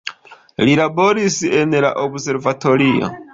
[0.69, 3.13] Li laboris en la observatorio.